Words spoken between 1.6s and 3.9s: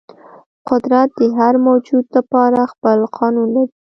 موجود لپاره خپل قانون لري.